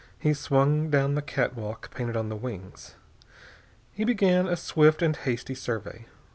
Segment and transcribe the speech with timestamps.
[0.17, 2.95] He swung down the catwalk painted on the wings.
[3.93, 6.07] He began a swift and hasty survey.